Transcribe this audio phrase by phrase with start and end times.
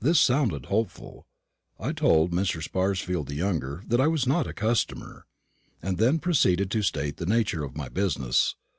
[0.00, 1.26] This sounded hopeful.
[1.78, 2.62] I told Mr.
[2.66, 5.26] Sparsfield the younger that I was not a customer,
[5.82, 8.54] and then proceeded to state the nature of my business.